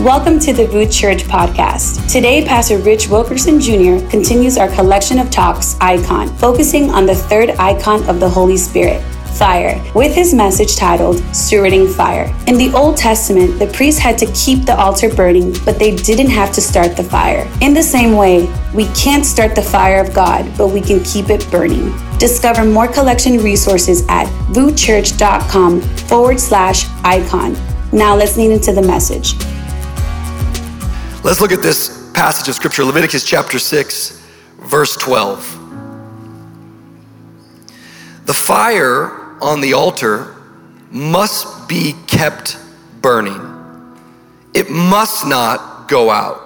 [0.00, 2.12] Welcome to the VOUS Church podcast.
[2.12, 4.06] Today, Pastor Rich Wilkerson Jr.
[4.10, 9.02] continues our collection of talks, Icon, focusing on the third icon of the Holy Spirit,
[9.38, 12.26] fire, with his message titled Stewarding Fire.
[12.46, 16.28] In the Old Testament, the priests had to keep the altar burning, but they didn't
[16.28, 17.50] have to start the fire.
[17.62, 21.30] In the same way, we can't start the fire of God, but we can keep
[21.30, 21.90] it burning.
[22.18, 27.56] Discover more collection resources at vouschurch.com forward slash icon.
[27.94, 29.34] Now let's lean into the message.
[31.26, 34.24] Let's look at this passage of scripture, Leviticus chapter 6,
[34.60, 35.42] verse 12.
[38.26, 40.36] The fire on the altar
[40.92, 42.56] must be kept
[43.02, 43.40] burning,
[44.54, 46.42] it must not go out.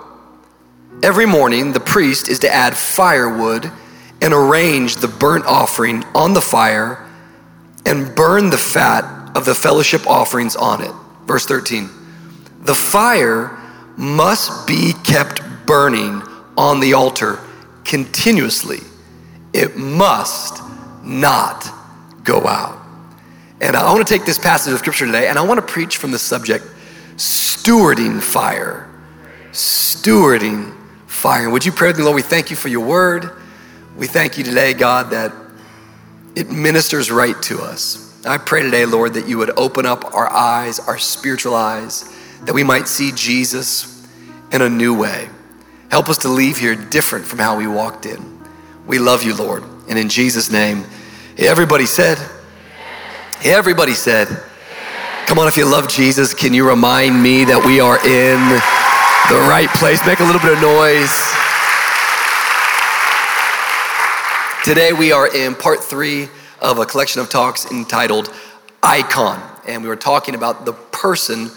[1.02, 3.70] Every morning, the priest is to add firewood
[4.22, 7.06] and arrange the burnt offering on the fire
[7.84, 10.92] and burn the fat of the fellowship offerings on it.
[11.26, 11.90] Verse 13.
[12.62, 13.59] The fire
[14.00, 16.22] must be kept burning
[16.56, 17.38] on the altar
[17.84, 18.78] continuously.
[19.52, 20.62] It must
[21.04, 21.68] not
[22.24, 22.78] go out.
[23.60, 25.98] And I want to take this passage of scripture today and I want to preach
[25.98, 26.64] from the subject
[27.16, 28.88] stewarding fire.
[29.52, 30.74] Stewarding
[31.06, 31.50] fire.
[31.50, 32.16] Would you pray with me, Lord?
[32.16, 33.30] We thank you for your word.
[33.98, 35.34] We thank you today, God, that
[36.34, 38.24] it ministers right to us.
[38.24, 42.54] I pray today, Lord, that you would open up our eyes, our spiritual eyes that
[42.54, 44.06] we might see Jesus
[44.52, 45.28] in a new way.
[45.90, 48.40] Help us to leave here different from how we walked in.
[48.86, 49.64] We love you, Lord.
[49.88, 50.84] And in Jesus' name,
[51.36, 52.18] everybody said,
[53.44, 54.28] everybody said,
[55.26, 58.38] come on, if you love Jesus, can you remind me that we are in
[59.30, 60.04] the right place?
[60.06, 61.10] Make a little bit of noise.
[64.64, 66.28] Today we are in part three
[66.60, 68.32] of a collection of talks entitled
[68.82, 69.42] Icon.
[69.66, 71.50] And we were talking about the person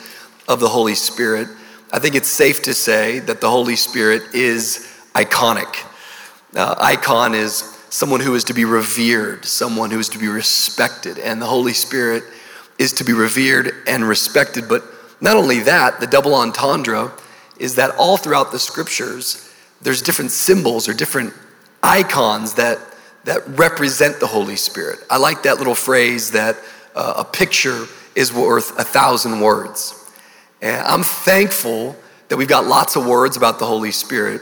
[0.47, 1.47] of the Holy Spirit,
[1.91, 5.85] I think it's safe to say that the Holy Spirit is iconic.
[6.55, 11.19] Uh, icon is someone who is to be revered, someone who is to be respected,
[11.19, 12.23] and the Holy Spirit
[12.79, 14.67] is to be revered and respected.
[14.67, 14.84] But
[15.22, 17.12] not only that, the double entendre
[17.59, 21.34] is that all throughout the scriptures, there's different symbols or different
[21.84, 22.79] icons that,
[23.25, 25.00] that represent the Holy Spirit.
[25.09, 26.57] I like that little phrase that
[26.96, 27.85] uh, a picture
[28.16, 30.03] is worth a thousand words.
[30.63, 31.94] And I'm thankful
[32.29, 34.41] that we've got lots of words about the Holy Spirit,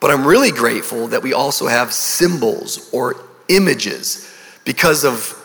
[0.00, 3.16] but I'm really grateful that we also have symbols or
[3.48, 4.34] images
[4.64, 5.36] because of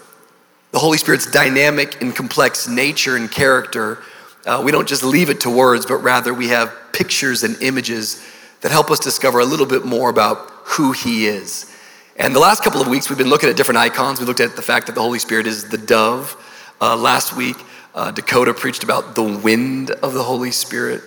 [0.71, 3.99] the Holy Spirit's dynamic and complex nature and character.
[4.45, 8.25] Uh, we don't just leave it to words, but rather we have pictures and images
[8.61, 11.75] that help us discover a little bit more about who He is.
[12.15, 14.21] And the last couple of weeks, we've been looking at different icons.
[14.21, 16.37] We looked at the fact that the Holy Spirit is the dove
[16.79, 17.57] uh, last week.
[17.95, 21.01] Uh, Dakota preached about the wind of the Holy Spirit.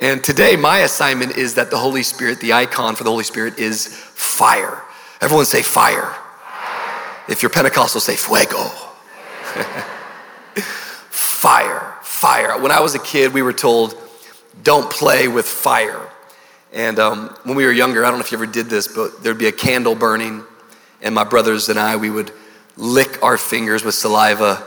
[0.00, 3.58] And today, my assignment is that the Holy Spirit, the icon for the Holy Spirit,
[3.58, 4.80] is fire.
[5.20, 6.02] Everyone say fire.
[6.02, 7.24] fire.
[7.28, 8.58] If you're Pentecostal, say fuego.
[11.10, 12.62] fire, fire.
[12.62, 13.96] When I was a kid, we were told,
[14.62, 16.08] don't play with fire.
[16.72, 19.24] And um, when we were younger, I don't know if you ever did this, but
[19.24, 20.44] there'd be a candle burning,
[21.02, 22.30] and my brothers and I, we would
[22.76, 24.62] lick our fingers with saliva,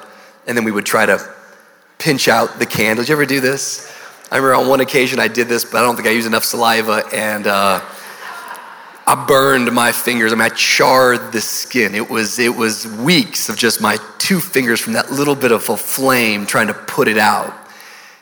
[0.46, 1.34] and then we would try to
[2.04, 3.02] pinch out the candle.
[3.02, 3.90] Did you ever do this?
[4.30, 6.44] I remember on one occasion I did this, but I don't think I used enough
[6.44, 7.80] saliva, and uh,
[9.08, 10.34] I burned my fingers.
[10.34, 11.96] I mean, I charred the skin.
[11.96, 15.70] It was it was weeks of just my two fingers from that little bit of
[15.70, 17.54] a flame trying to put it out.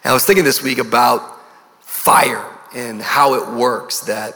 [0.04, 1.40] And I was thinking this week about
[1.82, 4.02] fire and how it works.
[4.02, 4.36] That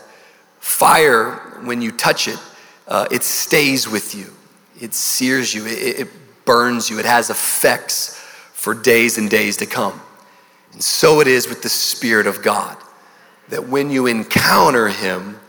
[0.59, 2.39] fire, when you touch it,
[2.87, 4.33] uh, it stays with you.
[4.81, 5.67] It sears you.
[5.67, 6.97] It, it burns you.
[6.97, 8.24] It has effects
[8.65, 10.01] for days and days to come.
[10.73, 12.75] And so it is with the Spirit of God,
[13.49, 15.39] that when you encounter Him,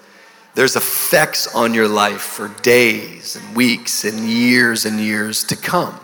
[0.54, 5.99] there's effects on your life for days and weeks and years and years to come.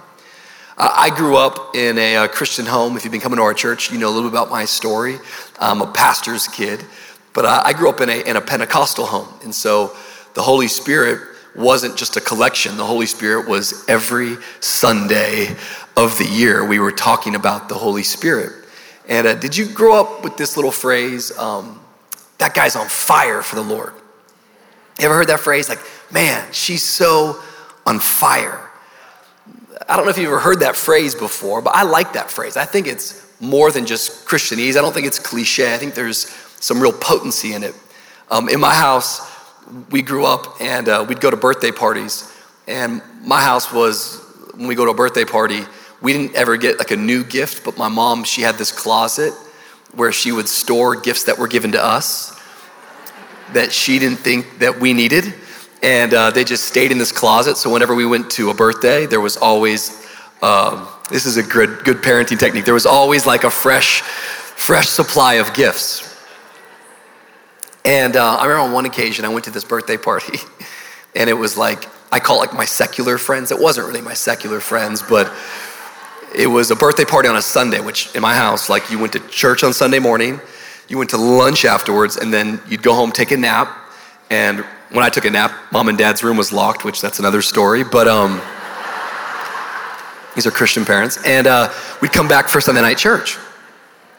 [0.78, 2.97] I grew up in a, a, Christian home.
[2.97, 5.19] If you've been coming to our church, you know a little bit about my story.
[5.61, 6.82] I'm a pastor's kid,
[7.35, 9.29] but I grew up in a, in a Pentecostal home.
[9.44, 9.94] And so
[10.32, 12.76] the Holy Spirit wasn't just a collection.
[12.76, 15.54] The Holy Spirit was every Sunday
[15.96, 16.64] of the year.
[16.64, 18.52] We were talking about the Holy Spirit.
[19.08, 21.81] And uh, did you grow up with this little phrase, um,
[22.38, 23.93] that guy's on fire for the Lord?
[24.99, 25.69] You ever heard that phrase?
[25.69, 27.40] Like, man, she's so
[27.84, 28.70] on fire.
[29.88, 32.56] I don't know if you've ever heard that phrase before, but I like that phrase.
[32.56, 34.76] I think it's more than just Christianese.
[34.76, 35.75] I don't think it's cliche.
[35.75, 36.28] I think there's
[36.60, 37.75] some real potency in it.
[38.31, 39.31] Um, in my house,
[39.90, 42.32] we grew up and uh, we'd go to birthday parties.
[42.66, 44.20] And my house was,
[44.54, 45.62] when we go to a birthday party,
[46.00, 49.32] we didn't ever get like a new gift, but my mom, she had this closet
[49.94, 52.38] where she would store gifts that were given to us
[53.52, 55.34] that she didn't think that we needed.
[55.82, 57.56] And uh, they just stayed in this closet.
[57.56, 60.06] So whenever we went to a birthday, there was always,
[60.40, 62.64] um, this is a good, good parenting technique.
[62.64, 66.12] There was always like a fresh, fresh supply of gifts.
[67.84, 70.38] And uh, I remember on one occasion, I went to this birthday party,
[71.17, 73.50] and it was like, I call it like my secular friends.
[73.50, 75.32] It wasn't really my secular friends, but
[76.34, 79.12] it was a birthday party on a Sunday, which in my house, like you went
[79.14, 80.40] to church on Sunday morning,
[80.88, 83.76] you went to lunch afterwards, and then you'd go home, take a nap.
[84.31, 87.43] And when I took a nap, mom and dad's room was locked, which that's another
[87.43, 87.82] story.
[87.82, 88.40] But um,
[90.34, 91.19] these are Christian parents.
[91.25, 93.38] And uh, we'd come back for Sunday night church.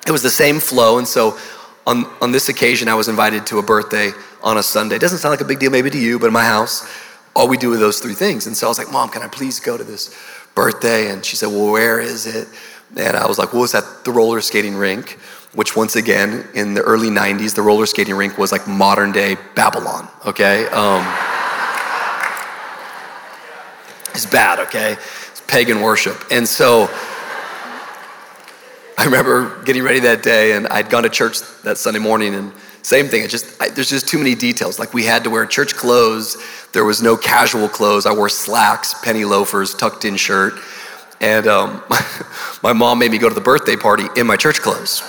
[0.06, 0.98] It was the same flow.
[0.98, 1.38] And so
[1.86, 4.96] on, on this occasion, I was invited to a birthday on a Sunday.
[4.96, 6.88] It doesn't sound like a big deal maybe to you, but in my house,
[7.36, 8.48] all we do are those three things.
[8.48, 10.16] And so I was like, Mom, can I please go to this
[10.56, 11.12] birthday?
[11.12, 12.48] And she said, Well, where is it?
[12.96, 15.18] And I was like, Well, it's at the roller skating rink,
[15.54, 19.36] which once again, in the early 90s, the roller skating rink was like modern day
[19.56, 20.68] Babylon, okay?
[20.68, 21.02] Um,
[24.14, 24.94] it's bad, okay?
[25.32, 26.24] It's pagan worship.
[26.32, 26.90] And so,
[28.98, 32.52] I remember getting ready that day, and I'd gone to church that Sunday morning, and
[32.84, 33.28] same thing.
[33.28, 34.78] Just I, there's just too many details.
[34.78, 36.38] Like we had to wear church clothes.
[36.74, 38.06] There was no casual clothes.
[38.06, 40.54] I wore slacks, penny loafers, tucked in shirt,
[41.22, 41.84] and um,
[42.64, 45.02] my mom made me go to the birthday party in my church clothes.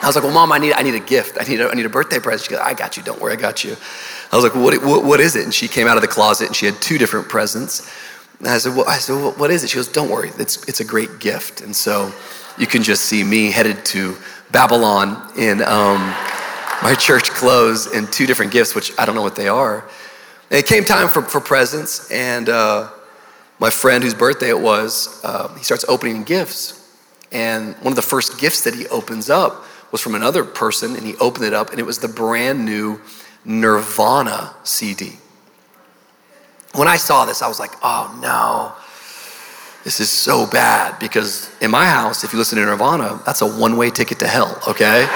[0.00, 1.38] I was like, "Well, mom, I need I need a gift.
[1.40, 3.02] I need a, I need a birthday present." She goes, "I got you.
[3.02, 3.76] Don't worry, I got you."
[4.30, 6.46] I was like, what, what, what is it?" And she came out of the closet,
[6.46, 7.90] and she had two different presents.
[8.38, 9.70] And I said, well, I said, well, what is it?
[9.70, 11.60] She goes, don't worry, it's, it's a great gift.
[11.60, 12.12] And so
[12.56, 14.16] you can just see me headed to
[14.52, 16.00] Babylon in um,
[16.82, 19.88] my church clothes and two different gifts, which I don't know what they are.
[20.50, 22.90] And it came time for, for presents, and uh,
[23.58, 26.74] my friend whose birthday it was, uh, he starts opening gifts.
[27.32, 31.04] And one of the first gifts that he opens up was from another person, and
[31.04, 33.00] he opened it up, and it was the brand new
[33.44, 35.18] Nirvana CD.
[36.74, 38.72] When I saw this, I was like, oh no,
[39.84, 40.98] this is so bad.
[40.98, 44.26] Because in my house, if you listen to Nirvana, that's a one way ticket to
[44.26, 45.06] hell, okay?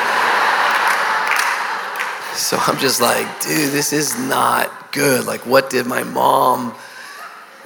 [2.34, 5.26] so I'm just like, dude, this is not good.
[5.26, 6.74] Like, what did my mom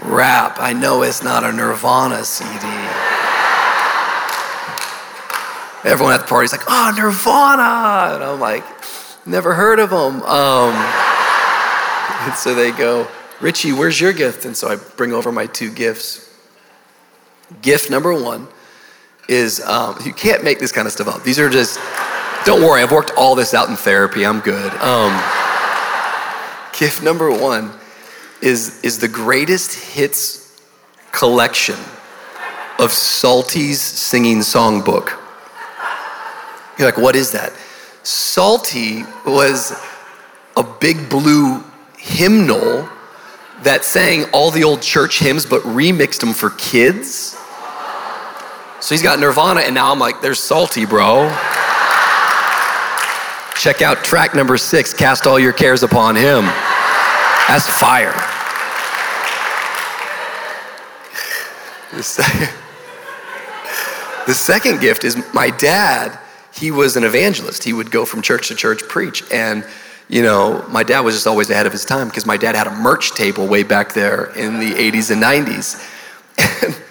[0.00, 0.56] rap?
[0.58, 2.50] I know it's not a Nirvana CD.
[5.84, 8.14] Everyone at the party's like, oh, Nirvana.
[8.16, 8.64] And I'm like,
[9.24, 10.22] never heard of them.
[10.22, 10.74] Um,
[12.26, 13.06] and so they go,
[13.40, 14.44] Richie, where's your gift?
[14.44, 16.34] And so I bring over my two gifts.
[17.62, 18.48] Gift number one
[19.28, 21.22] is um, you can't make this kind of stuff up.
[21.22, 21.78] These are just,
[22.44, 24.24] don't worry, I've worked all this out in therapy.
[24.24, 24.72] I'm good.
[24.74, 25.12] Um,
[26.78, 27.72] gift number one
[28.40, 30.60] is, is the greatest hits
[31.12, 31.78] collection
[32.78, 35.10] of Salty's singing songbook.
[36.78, 37.52] You're like, what is that?
[38.02, 39.72] Salty was
[40.56, 41.64] a big blue
[41.96, 42.88] hymnal
[43.62, 47.36] that sang all the old church hymns but remixed them for kids.
[48.80, 51.28] So he's got Nirvana, and now I'm like, there's salty, bro.
[53.58, 56.44] Check out track number six, Cast All Your Cares Upon Him.
[57.48, 58.12] That's fire.
[64.26, 66.18] The second gift is my dad,
[66.52, 67.64] he was an evangelist.
[67.64, 69.64] He would go from church to church, preach, and
[70.08, 72.66] you know, my dad was just always ahead of his time because my dad had
[72.66, 75.92] a merch table way back there in the 80s and 90s.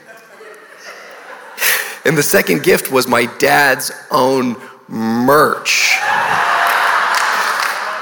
[2.05, 4.55] And, the second gift was my dad's own
[4.87, 5.97] merch.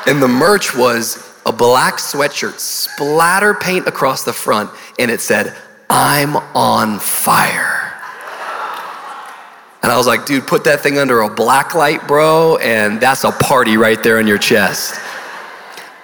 [0.05, 5.55] And the merch was a black sweatshirt, splatter paint across the front, and it said,
[5.89, 7.72] I'm on fire.
[9.83, 13.25] And I was like, dude, put that thing under a black light, bro, and that's
[13.25, 14.97] a party right there in your chest.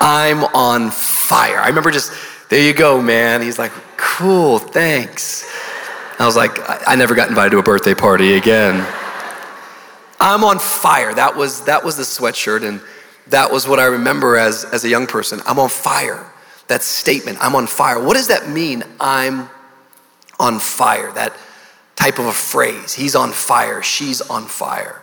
[0.02, 1.60] I'm on fire.
[1.60, 2.12] I remember just,
[2.50, 3.42] there you go, man.
[3.42, 5.50] He's like, cool, thanks.
[6.20, 8.86] I was like, I, I never got invited to a birthday party again.
[10.20, 11.14] I'm on fire.
[11.14, 12.82] That was, that was the sweatshirt, and
[13.28, 15.40] that was what I remember as, as a young person.
[15.46, 16.30] I'm on fire.
[16.68, 18.04] That statement, I'm on fire.
[18.04, 18.84] What does that mean?
[19.00, 19.50] I'm
[20.38, 21.14] on fire.
[21.14, 21.34] That
[22.00, 22.94] type of a phrase.
[22.94, 25.02] He's on fire, she's on fire.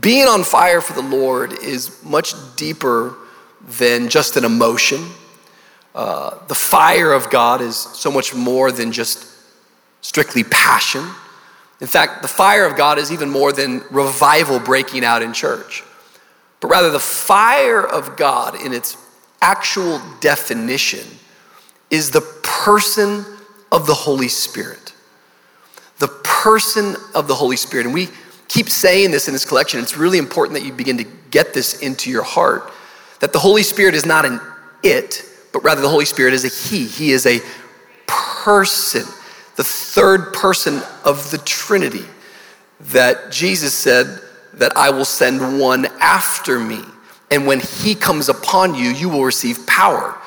[0.00, 3.16] Being on fire for the Lord is much deeper
[3.78, 5.04] than just an emotion.
[5.94, 9.26] Uh, the fire of God is so much more than just
[10.00, 11.04] strictly passion.
[11.80, 15.82] In fact, the fire of God is even more than revival breaking out in church,
[16.60, 18.96] but rather the fire of God in its
[19.42, 21.06] actual definition
[21.90, 23.24] is the person
[23.72, 24.85] of the Holy Spirit
[25.98, 27.86] the person of the Holy Spirit.
[27.86, 28.08] And we,
[28.48, 29.80] keep saying this in this collection.
[29.80, 32.70] It's really important that you begin to get this into your heart
[33.20, 34.40] that the Holy Spirit is not an
[34.82, 36.86] it, but rather the Holy Spirit is a He.
[36.86, 37.40] He is a
[38.06, 39.04] person,
[39.56, 42.04] the third person of the Trinity.
[42.92, 44.20] That Jesus said
[44.54, 46.80] that I will send one after me.
[47.30, 50.18] And when He comes upon you, you will receive power.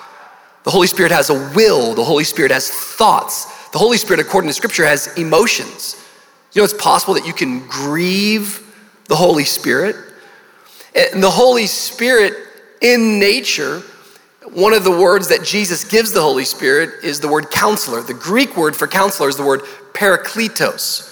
[0.64, 3.46] The Holy Spirit has a will, the Holy Spirit has thoughts.
[3.72, 5.96] The Holy Spirit, according to Scripture, has emotions.
[6.54, 8.66] You know, it's possible that you can grieve
[9.08, 9.96] the Holy Spirit.
[10.96, 12.34] And the Holy Spirit
[12.82, 13.82] in nature,
[14.52, 18.02] one of the words that Jesus gives the Holy Spirit is the word counselor.
[18.02, 19.62] The Greek word for counselor is the word
[19.94, 21.06] parakletos.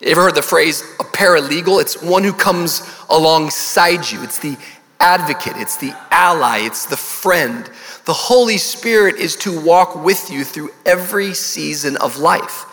[0.00, 1.80] You ever heard the phrase a paralegal?
[1.82, 4.22] It's one who comes alongside you.
[4.22, 4.56] It's the
[4.98, 7.68] advocate, it's the ally, it's the friend.
[8.06, 12.66] The Holy Spirit is to walk with you through every season of life.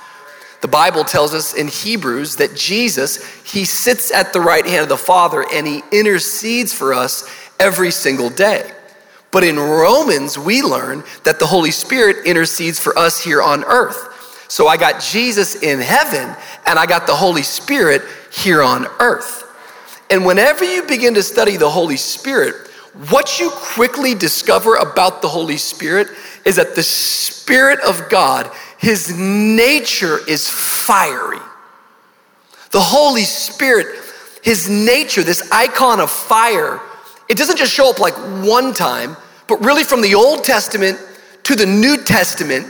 [0.61, 4.89] The Bible tells us in Hebrews that Jesus, he sits at the right hand of
[4.89, 7.29] the Father and he intercedes for us
[7.59, 8.71] every single day.
[9.31, 14.45] But in Romans, we learn that the Holy Spirit intercedes for us here on earth.
[14.49, 19.43] So I got Jesus in heaven and I got the Holy Spirit here on earth.
[20.09, 22.66] And whenever you begin to study the Holy Spirit,
[23.09, 26.07] what you quickly discover about the Holy Spirit
[26.45, 28.49] is that the Spirit of God,
[28.79, 31.39] his nature is fiery.
[32.71, 33.99] The Holy Spirit,
[34.41, 36.81] his nature, this icon of fire,
[37.29, 39.15] it doesn't just show up like one time,
[39.47, 40.99] but really from the Old Testament
[41.43, 42.65] to the New Testament,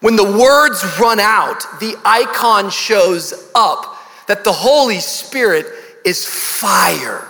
[0.00, 3.96] when the words run out, the icon shows up
[4.26, 5.66] that the Holy Spirit
[6.04, 7.28] is fire.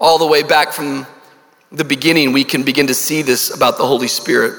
[0.00, 1.06] All the way back from
[1.70, 4.58] the beginning, we can begin to see this about the Holy Spirit.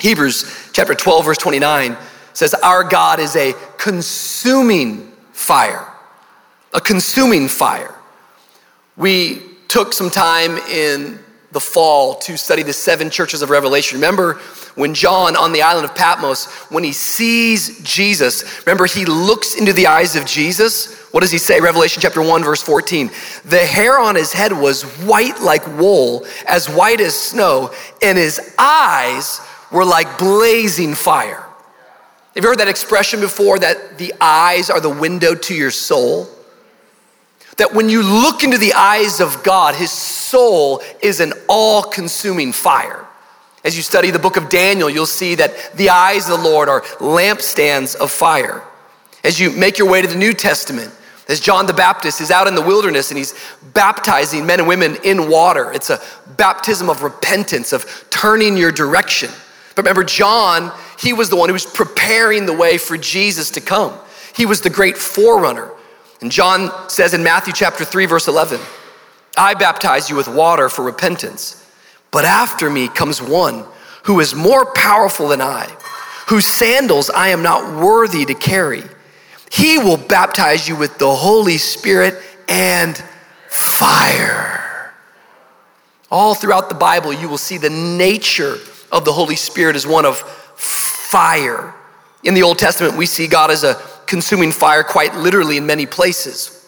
[0.00, 1.96] Hebrews chapter 12, verse 29
[2.32, 5.86] says, Our God is a consuming fire.
[6.72, 7.94] A consuming fire.
[8.96, 11.18] We took some time in
[11.50, 13.98] the fall to study the seven churches of Revelation.
[13.98, 14.40] Remember
[14.74, 19.72] when John on the island of Patmos, when he sees Jesus, remember he looks into
[19.72, 20.98] the eyes of Jesus.
[21.10, 21.60] What does he say?
[21.60, 23.10] Revelation chapter 1, verse 14.
[23.44, 27.70] The hair on his head was white like wool, as white as snow,
[28.02, 31.46] and his eyes were like blazing fire.
[32.34, 36.28] Have you heard that expression before that the eyes are the window to your soul?
[37.58, 42.52] That when you look into the eyes of God, his soul is an all consuming
[42.52, 43.06] fire.
[43.64, 46.68] As you study the book of Daniel, you'll see that the eyes of the Lord
[46.68, 48.62] are lampstands of fire.
[49.22, 50.92] As you make your way to the New Testament,
[51.28, 53.34] as John the Baptist is out in the wilderness and he's
[53.72, 56.00] baptizing men and women in water, it's a
[56.36, 59.30] baptism of repentance, of turning your direction.
[59.74, 63.60] But remember, John, he was the one who was preparing the way for Jesus to
[63.60, 63.96] come.
[64.34, 65.70] He was the great forerunner.
[66.20, 68.60] And John says in Matthew chapter 3, verse 11,
[69.36, 71.61] I baptize you with water for repentance,
[72.12, 73.64] but after me comes one
[74.04, 75.66] who is more powerful than I,
[76.28, 78.82] whose sandals I am not worthy to carry.
[79.50, 82.96] He will baptize you with the Holy Spirit and
[83.48, 84.92] fire.
[86.10, 88.58] All throughout the Bible, you will see the nature
[88.92, 91.74] of the Holy Spirit as one of fire.
[92.24, 95.86] In the Old Testament, we see God as a consuming fire quite literally in many
[95.86, 96.58] places.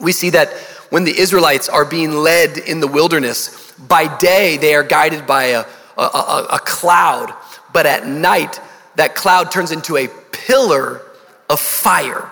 [0.00, 0.50] We see that
[0.88, 5.44] when the Israelites are being led in the wilderness, by day they are guided by
[5.44, 5.64] a,
[5.96, 7.34] a, a, cloud,
[7.72, 8.60] but at night
[8.96, 11.02] that cloud turns into a pillar
[11.48, 12.30] of fire.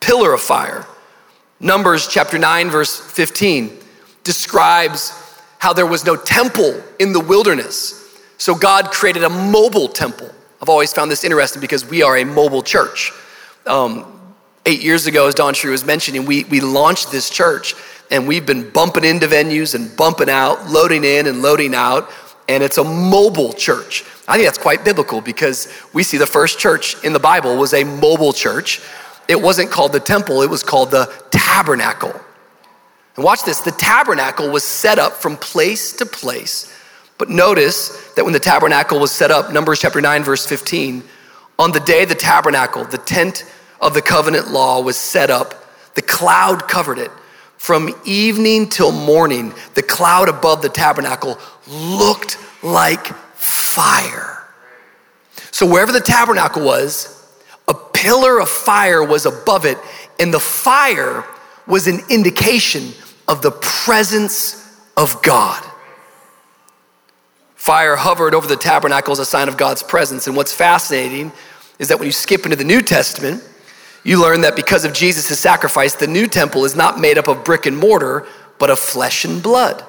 [0.00, 0.86] Pillar of fire.
[1.60, 3.78] Numbers chapter 9, verse 15
[4.22, 5.12] describes
[5.58, 8.16] how there was no temple in the wilderness.
[8.36, 10.30] So God created a mobile temple.
[10.62, 13.12] I've always found this interesting because we are a mobile church.
[13.66, 14.20] Um,
[14.66, 17.74] eight years ago, as DawnCheré was mentioning, we, we launched this church
[18.10, 22.10] and we've been bumping into venues and bumping out, loading in and loading out,
[22.48, 24.04] and it's a mobile church.
[24.26, 27.74] I think that's quite biblical because we see the first church in the Bible was
[27.74, 28.80] a mobile church.
[29.28, 32.18] It wasn't called the temple, it was called the tabernacle.
[33.16, 36.74] And watch this the tabernacle was set up from place to place.
[37.18, 41.02] But notice that when the tabernacle was set up, Numbers chapter 9, verse 15,
[41.58, 43.44] on the day the tabernacle, the tent
[43.80, 47.10] of the covenant law was set up, the cloud covered it.
[47.58, 51.38] From evening till morning, the cloud above the tabernacle
[51.68, 54.46] looked like fire.
[55.50, 57.14] So, wherever the tabernacle was,
[57.66, 59.76] a pillar of fire was above it,
[60.18, 61.24] and the fire
[61.66, 62.92] was an indication
[63.26, 64.64] of the presence
[64.96, 65.62] of God.
[67.56, 70.26] Fire hovered over the tabernacle as a sign of God's presence.
[70.26, 71.32] And what's fascinating
[71.78, 73.42] is that when you skip into the New Testament,
[74.08, 77.44] You learn that because of Jesus' sacrifice, the new temple is not made up of
[77.44, 78.26] brick and mortar,
[78.58, 79.84] but of flesh and blood.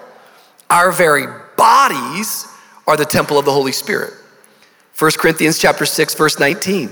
[0.69, 2.45] Our very bodies
[2.85, 4.11] are the temple of the Holy Spirit.
[4.97, 6.89] 1 Corinthians chapter 6 verse 19.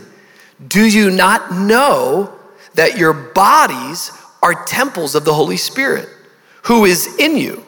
[0.69, 2.33] Do you not know
[2.75, 4.09] that your bodies
[4.41, 6.07] are temples of the Holy Spirit,
[6.63, 7.61] who is in you,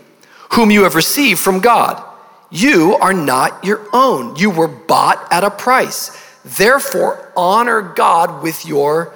[0.54, 2.02] whom you have received from God?
[2.50, 4.38] You are not your own.
[4.38, 6.18] You were bought at a price.
[6.46, 9.14] Therefore, honor God with your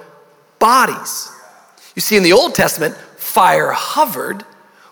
[0.64, 1.30] bodies.
[1.94, 4.46] You see, in the Old Testament, fire hovered,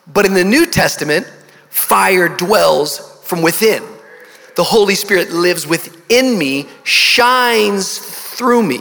[0.07, 1.27] but in the New Testament,
[1.71, 3.83] fire dwells from within.
[4.55, 8.81] The Holy Spirit lives within me, shines through me.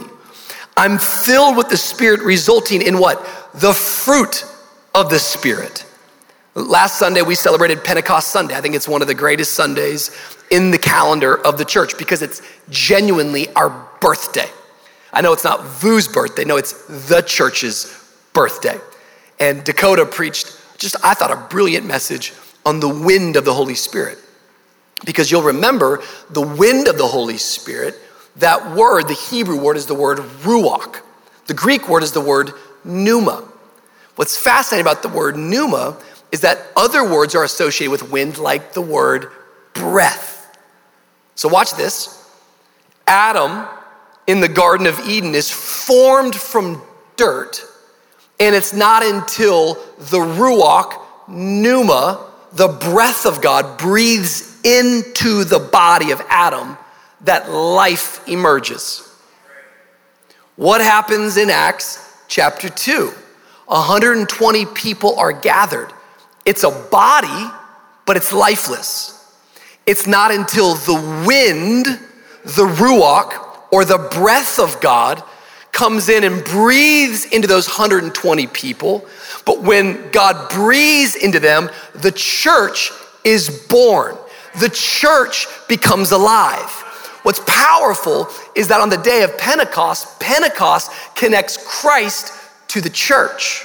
[0.76, 3.24] I'm filled with the Spirit, resulting in what?
[3.54, 4.44] The fruit
[4.94, 5.86] of the Spirit.
[6.54, 8.54] Last Sunday, we celebrated Pentecost Sunday.
[8.54, 10.10] I think it's one of the greatest Sundays
[10.50, 13.70] in the calendar of the church because it's genuinely our
[14.02, 14.50] birthday.
[15.12, 17.98] I know it's not VOUS birthday, no, it's the church's
[18.32, 18.78] birthday.
[19.38, 22.32] And Dakota preached just, I thought, a brilliant message
[22.64, 24.18] on the wind of the Holy Spirit.
[25.04, 27.96] Because you'll remember the wind of the Holy Spirit,
[28.36, 31.00] that word, the Hebrew word is the word ruach.
[31.46, 32.52] The Greek word is the word
[32.84, 33.46] pneuma.
[34.16, 35.96] What's fascinating about the word pneuma
[36.30, 39.30] is that other words are associated with wind, like the word
[39.74, 40.56] breath.
[41.34, 42.18] So, watch this.
[43.06, 43.66] Adam
[44.26, 46.82] in the Garden of Eden is formed from
[47.16, 47.62] dirt,
[48.38, 56.10] and it's not until the Ruach, Pneuma, the breath of God, breathes into the body
[56.10, 56.76] of Adam
[57.22, 59.08] that life emerges.
[60.56, 63.12] What happens in Acts chapter 2?
[63.66, 65.92] 120 people are gathered.
[66.44, 67.50] It's a body,
[68.06, 69.18] but it's lifeless.
[69.86, 71.86] It's not until the wind,
[72.44, 75.22] the ruach, or the breath of God
[75.72, 79.06] comes in and breathes into those 120 people.
[79.44, 82.92] But when God breathes into them, the church
[83.24, 84.16] is born.
[84.60, 86.70] The church becomes alive.
[87.22, 92.32] What's powerful is that on the day of Pentecost, Pentecost connects Christ
[92.68, 93.64] to the church.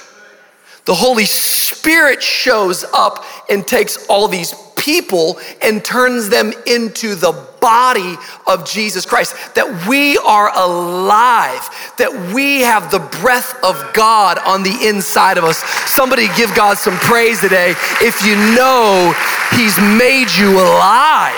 [0.86, 4.54] The Holy Spirit shows up and takes all these
[4.88, 8.14] people and turns them into the body
[8.46, 9.34] of Jesus Christ.
[9.54, 11.60] That we are alive,
[11.98, 15.58] that we have the breath of God on the inside of us.
[15.92, 19.12] Somebody give God some praise today if you know
[19.52, 21.36] He's made you alive.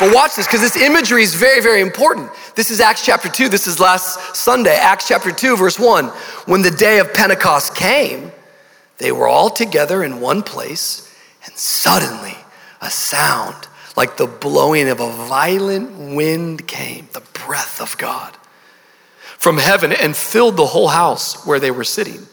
[0.00, 2.30] But watch this, because this imagery is very, very important.
[2.54, 3.48] This is Acts chapter 2.
[3.48, 6.06] This is last Sunday, Acts chapter 2, verse 1.
[6.46, 8.30] When the day of Pentecost came,
[8.98, 12.36] they were all together in one place, and suddenly
[12.80, 18.36] a sound like the blowing of a violent wind came, the breath of God,
[19.38, 22.26] from heaven and filled the whole house where they were sitting.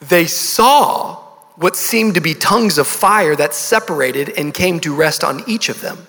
[0.00, 1.16] They saw
[1.56, 5.68] what seemed to be tongues of fire that separated and came to rest on each
[5.68, 6.06] of them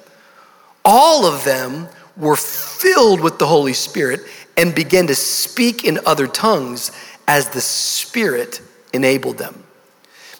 [0.83, 4.21] all of them were filled with the Holy Spirit
[4.57, 6.91] and began to speak in other tongues
[7.27, 8.61] as the Spirit
[8.93, 9.63] enabled them.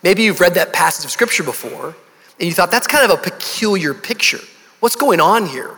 [0.04, 1.96] Maybe you've read that passage of scripture before
[2.42, 4.40] and you thought that's kind of a peculiar picture.
[4.80, 5.78] What's going on here?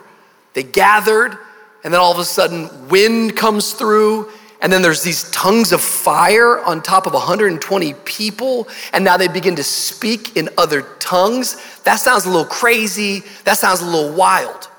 [0.54, 1.38] They gathered,
[1.84, 4.32] and then all of a sudden, wind comes through,
[4.62, 9.28] and then there's these tongues of fire on top of 120 people, and now they
[9.28, 11.58] begin to speak in other tongues.
[11.84, 13.24] That sounds a little crazy.
[13.44, 14.70] That sounds a little wild.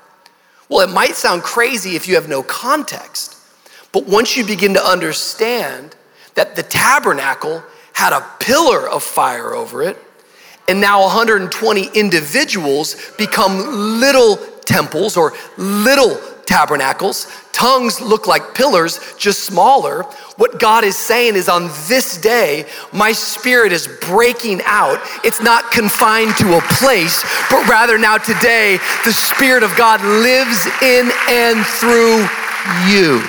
[0.69, 3.37] Well, it might sound crazy if you have no context,
[3.91, 5.95] but once you begin to understand
[6.33, 7.61] that the tabernacle
[7.95, 9.97] had a pillar of fire over it,
[10.67, 17.31] and now 120 individuals become little temples or little tabernacles.
[17.53, 20.03] Tongues look like pillars, just smaller.
[20.35, 24.99] What God is saying is on this day, my spirit is breaking out.
[25.23, 30.65] It's not confined to a place, but rather now today, the Spirit of God lives
[30.81, 32.27] in and through
[32.91, 33.23] you.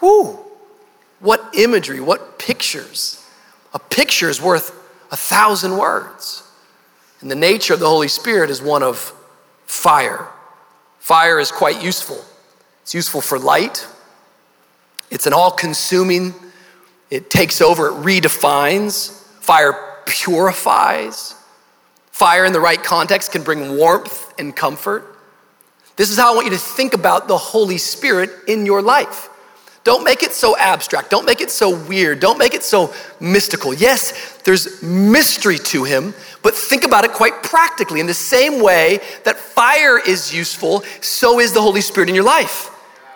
[0.00, 0.41] Whoo!
[1.22, 3.24] What imagery, what pictures.
[3.72, 4.78] A picture is worth
[5.10, 6.42] a thousand words.
[7.22, 9.14] And the nature of the Holy Spirit is one of
[9.64, 10.28] fire.
[10.98, 12.22] Fire is quite useful.
[12.82, 13.86] It's useful for light.
[15.10, 16.34] It's an all consuming,
[17.10, 19.12] it takes over, it redefines.
[19.40, 21.34] Fire purifies.
[22.10, 25.16] Fire in the right context can bring warmth and comfort.
[25.96, 29.28] This is how I want you to think about the Holy Spirit in your life.
[29.84, 31.10] Don't make it so abstract.
[31.10, 32.20] Don't make it so weird.
[32.20, 33.74] Don't make it so mystical.
[33.74, 37.98] Yes, there's mystery to him, but think about it quite practically.
[37.98, 42.24] In the same way that fire is useful, so is the Holy Spirit in your
[42.24, 42.68] life.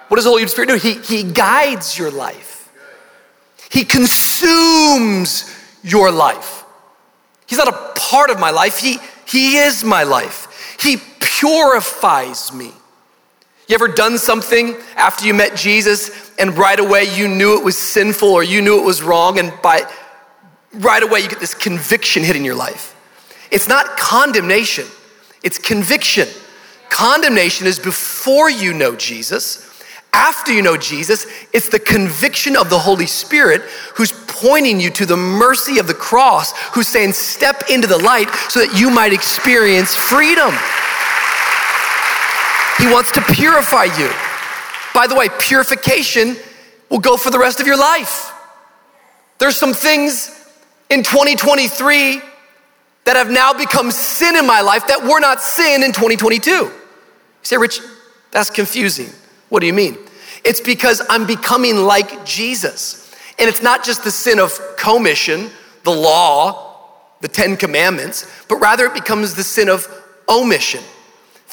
[0.08, 0.76] What does the Holy Spirit do?
[0.76, 2.68] He, he guides your life,
[3.70, 5.52] He consumes
[5.82, 6.64] your life.
[7.46, 10.76] He's not a part of my life, He, he is my life.
[10.80, 12.72] He purifies me.
[13.68, 17.76] You ever done something after you met Jesus and right away you knew it was
[17.76, 19.82] sinful or you knew it was wrong, and by
[20.72, 22.94] right away you get this conviction hitting your life?
[23.50, 24.86] It's not condemnation,
[25.42, 26.28] it's conviction.
[26.90, 29.64] Condemnation is before you know Jesus.
[30.12, 33.62] After you know Jesus, it's the conviction of the Holy Spirit
[33.94, 38.30] who's pointing you to the mercy of the cross, who's saying, Step into the light
[38.48, 40.54] so that you might experience freedom.
[42.86, 44.08] He wants to purify you.
[44.94, 46.36] By the way, purification
[46.88, 48.32] will go for the rest of your life.
[49.38, 50.30] There's some things
[50.88, 52.20] in 2023
[53.04, 56.50] that have now become sin in my life that were not sin in 2022.
[56.50, 56.72] You
[57.42, 57.80] say, Rich,
[58.30, 59.10] that's confusing.
[59.48, 59.98] What do you mean?
[60.44, 63.12] It's because I'm becoming like Jesus.
[63.40, 65.50] And it's not just the sin of commission,
[65.82, 66.84] the law,
[67.20, 69.88] the Ten Commandments, but rather it becomes the sin of
[70.28, 70.84] omission.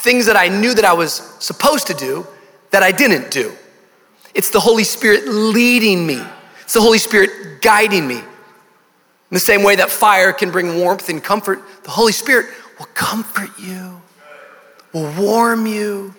[0.03, 2.27] Things that I knew that I was supposed to do
[2.71, 3.53] that I didn't do.
[4.33, 6.21] It's the Holy Spirit leading me,
[6.61, 8.17] it's the Holy Spirit guiding me.
[8.17, 12.87] In the same way that fire can bring warmth and comfort, the Holy Spirit will
[12.87, 14.01] comfort you,
[14.91, 16.13] will warm you.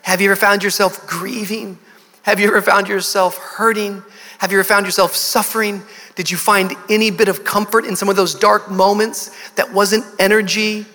[0.00, 1.78] Have you ever found yourself grieving?
[2.22, 4.02] Have you ever found yourself hurting?
[4.38, 5.82] Have you ever found yourself suffering?
[6.14, 10.06] Did you find any bit of comfort in some of those dark moments that wasn't
[10.18, 10.86] energy,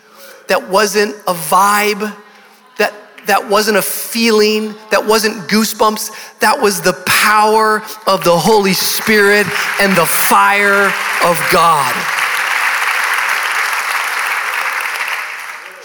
[0.48, 2.18] that wasn't a vibe,
[3.28, 6.40] that, wasn't a feeling, that wasn't goosebumps?
[6.40, 9.48] That was the power of the Holy Spirit
[9.80, 10.88] and the fire
[11.24, 11.96] of God.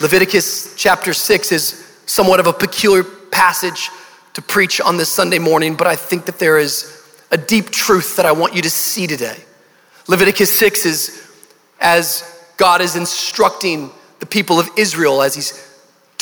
[0.01, 3.91] Leviticus chapter 6 is somewhat of a peculiar passage
[4.35, 8.17] to preach on this Sunday morning, but I think that there is a deep truth
[8.17, 9.39] that I want you to see today.
[10.09, 11.31] Leviticus 6 is
[11.81, 15.76] as God is instructing the people of Israel, as He's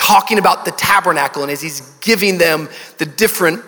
[0.04, 3.64] talking about the tabernacle and as He's giving them the different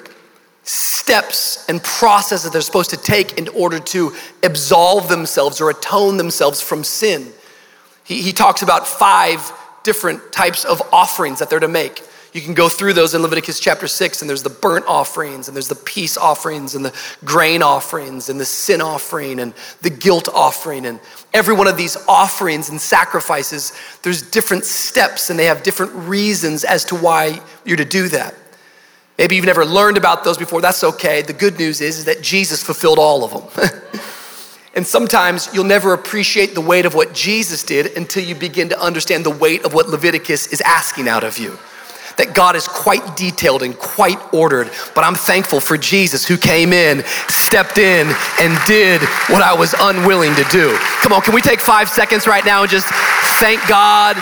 [0.62, 6.61] steps and processes they're supposed to take in order to absolve themselves or atone themselves
[6.61, 7.33] from sin.
[8.05, 12.03] He, he talks about five different types of offerings that they're to make.
[12.37, 15.57] You can go through those in Leviticus chapter 6, and there's the burnt offerings, and
[15.57, 16.94] there's the peace offerings, and the
[17.25, 20.85] grain offerings, and the sin offering, and the guilt offering.
[20.85, 21.01] And
[21.33, 23.72] every one of these offerings and sacrifices,
[24.03, 28.35] there's different steps, and they have different reasons as to why you're to do that.
[29.16, 31.22] Maybe you've never learned about those before, that's okay.
[31.22, 33.70] The good news is, is that Jesus fulfilled all of them.
[34.75, 38.79] and sometimes you'll never appreciate the weight of what Jesus did until you begin to
[38.79, 41.59] understand the weight of what Leviticus is asking out of you
[42.16, 44.70] that God is quite detailed and quite ordered.
[44.94, 48.07] But I'm thankful for Jesus who came in, stepped in,
[48.40, 50.76] and did what I was unwilling to do.
[51.02, 52.87] Come on, can we take five seconds right now and just
[53.38, 54.16] thank God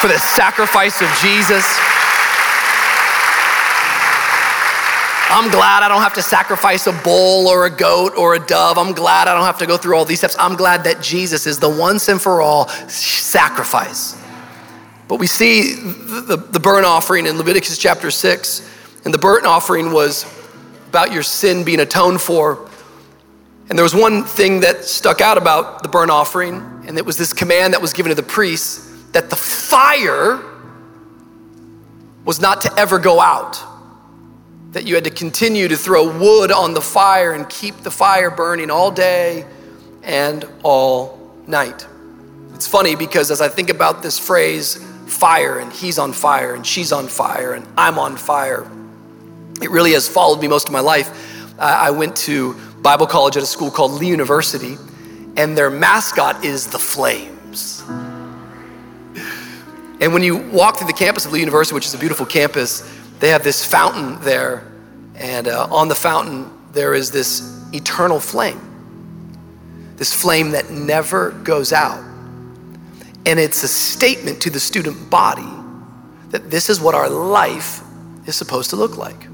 [0.00, 1.64] for the sacrifice of Jesus?
[5.32, 8.78] I'm glad I don't have to sacrifice a bull or a goat or a dove.
[8.78, 10.34] I'm glad I don't have to go through all these steps.
[10.40, 14.19] I'm glad that Jesus is the once and for all sacrifice.
[15.10, 19.44] But we see the, the, the burnt offering in Leviticus chapter 6, and the burnt
[19.44, 20.24] offering was
[20.86, 22.70] about your sin being atoned for.
[23.68, 27.16] And there was one thing that stuck out about the burnt offering, and it was
[27.16, 30.40] this command that was given to the priests that the fire
[32.24, 33.60] was not to ever go out.
[34.74, 38.30] That you had to continue to throw wood on the fire and keep the fire
[38.30, 39.44] burning all day
[40.04, 41.84] and all night.
[42.54, 46.66] It's funny because as I think about this phrase, fire and he's on fire and
[46.66, 48.70] she's on fire and I'm on fire.
[49.60, 51.10] It really has followed me most of my life.
[51.58, 54.78] I went to Bible college at a school called Lee University,
[55.36, 57.82] and their mascot is the Flames.
[60.00, 62.90] And when you walk through the campus of Lee University, which is a beautiful campus,
[63.18, 64.72] they have this fountain there,
[65.14, 68.58] and uh, on the fountain, there is this eternal flame.
[69.96, 72.02] This flame that never goes out.
[73.26, 75.48] And it's a statement to the student body
[76.30, 77.82] that this is what our life
[78.26, 79.26] is supposed to look like.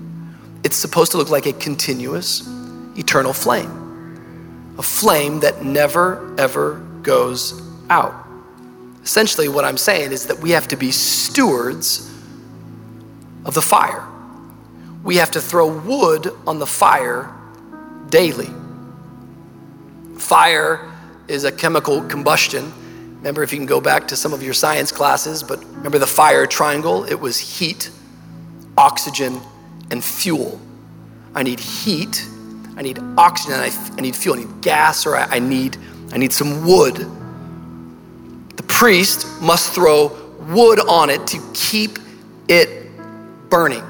[0.65, 2.49] It's supposed to look like a continuous,
[2.97, 8.15] eternal flame, a flame that never, ever goes out.
[9.05, 12.11] Essentially, what I'm saying is that we have to be stewards
[13.45, 14.05] of the fire.
[15.05, 17.33] We have to throw wood on the fire
[18.11, 18.51] daily.
[20.19, 20.93] Fire
[21.29, 22.73] is a chemical combustion
[23.27, 26.07] Remember, if you can go back to some of your science classes, but remember the
[26.07, 27.03] fire triangle?
[27.03, 27.91] It was heat,
[28.79, 29.41] oxygen,
[29.91, 30.61] and fuel.
[31.35, 32.25] I need heat,
[32.77, 35.77] I need oxygen, I, I need fuel, I need gas, or I, I, need,
[36.13, 36.95] I need some wood.
[38.55, 40.07] The priest must throw
[40.51, 41.99] wood on it to keep
[42.47, 42.97] it
[43.51, 43.83] burning.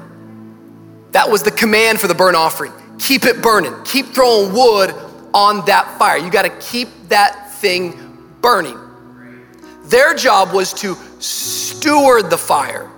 [1.11, 2.73] That was the command for the burnt offering.
[2.97, 3.75] Keep it burning.
[3.85, 4.95] Keep throwing wood
[5.35, 6.17] on that fire.
[6.17, 7.93] You got to keep that thing
[8.41, 8.79] burning.
[9.89, 12.91] Their job was to steward the fire.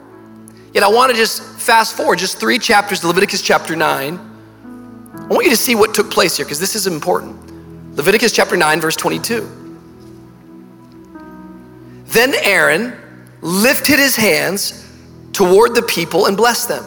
[0.74, 4.20] Yet I want to just fast forward just three chapters to Leviticus chapter 9.
[5.14, 7.96] I want you to see what took place here because this is important.
[7.96, 9.58] Leviticus chapter 9, verse 22.
[12.06, 12.98] Then Aaron
[13.42, 14.86] lifted his hands
[15.32, 16.84] toward the people and blessed them.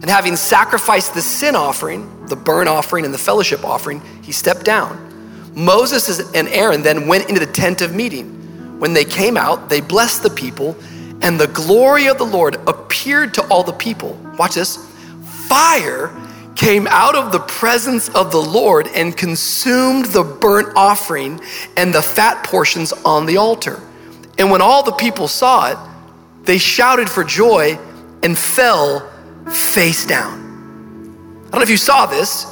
[0.00, 4.64] And having sacrificed the sin offering, the burnt offering, and the fellowship offering, he stepped
[4.64, 5.52] down.
[5.54, 8.41] Moses and Aaron then went into the tent of meeting.
[8.82, 10.76] When they came out, they blessed the people,
[11.20, 14.18] and the glory of the Lord appeared to all the people.
[14.36, 14.76] Watch this
[15.46, 16.10] fire
[16.56, 21.40] came out of the presence of the Lord and consumed the burnt offering
[21.76, 23.80] and the fat portions on the altar.
[24.36, 25.78] And when all the people saw it,
[26.42, 27.78] they shouted for joy
[28.24, 29.08] and fell
[29.48, 30.40] face down.
[31.46, 32.46] I don't know if you saw this.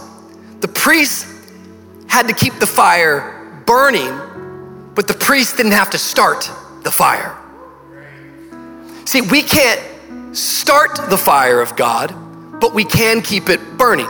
[0.60, 1.26] The priests
[2.06, 4.16] had to keep the fire burning,
[5.00, 6.50] but the priest didn't have to start
[6.82, 7.34] the fire.
[9.06, 9.80] See, we can't
[10.36, 12.14] start the fire of God,
[12.60, 14.08] but we can keep it burning.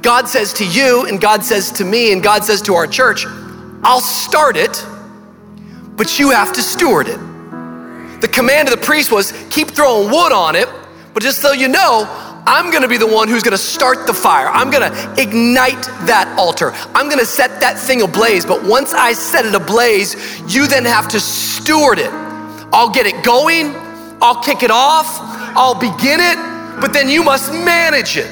[0.00, 3.26] God says to you, and God says to me, and God says to our church,
[3.82, 4.82] I'll start it,
[5.96, 7.20] but you have to steward it.
[8.22, 10.70] The command of the priest was keep throwing wood on it,
[11.12, 12.06] but just so you know,
[12.46, 14.48] I'm gonna be the one who's gonna start the fire.
[14.48, 16.72] I'm gonna ignite that altar.
[16.94, 18.44] I'm gonna set that thing ablaze.
[18.44, 20.14] But once I set it ablaze,
[20.54, 22.10] you then have to steward it.
[22.72, 23.74] I'll get it going,
[24.20, 25.06] I'll kick it off,
[25.56, 26.36] I'll begin it,
[26.80, 28.30] but then you must manage it.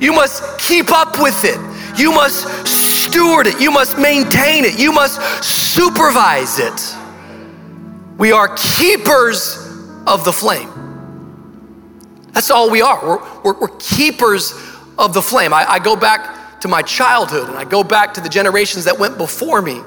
[0.00, 1.58] You must keep up with it.
[1.98, 3.60] You must steward it.
[3.60, 4.78] You must maintain it.
[4.78, 6.96] You must supervise it.
[8.16, 9.58] We are keepers
[10.06, 10.79] of the flame.
[12.32, 13.04] That's all we are.
[13.04, 14.52] We're, we're, we're keepers
[14.98, 15.52] of the flame.
[15.52, 18.98] I, I go back to my childhood and I go back to the generations that
[18.98, 19.80] went before me.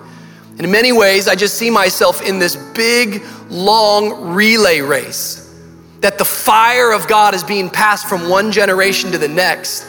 [0.51, 5.39] And in many ways, I just see myself in this big, long relay race
[6.01, 9.87] that the fire of God is being passed from one generation to the next.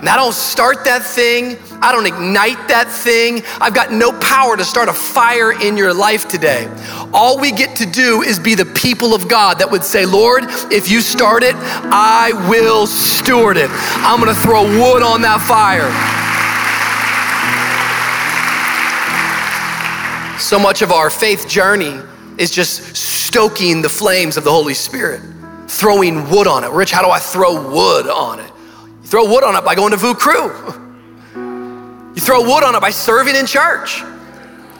[0.00, 3.42] And I don't start that thing, I don't ignite that thing.
[3.60, 6.68] I've got no power to start a fire in your life today.
[7.12, 10.44] All we get to do is be the people of God that would say, Lord,
[10.70, 13.70] if you start it, I will steward it.
[14.06, 15.90] I'm gonna throw wood on that fire.
[20.38, 22.00] So much of our faith journey
[22.38, 25.20] is just stoking the flames of the Holy Spirit,
[25.66, 26.70] throwing wood on it.
[26.70, 28.47] Rich, how do I throw wood on it?
[29.08, 30.52] Throw wood on it by going to VOUS Crew.
[32.14, 34.02] You throw wood on it by serving in church.